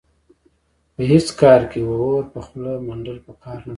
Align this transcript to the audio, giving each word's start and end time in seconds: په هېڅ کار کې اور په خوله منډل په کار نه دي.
په 0.93 1.01
هېڅ 1.11 1.27
کار 1.41 1.61
کې 1.71 1.79
اور 1.87 2.23
په 2.33 2.39
خوله 2.45 2.73
منډل 2.87 3.17
په 3.25 3.33
کار 3.43 3.59
نه 3.61 3.65
دي. 3.65 3.69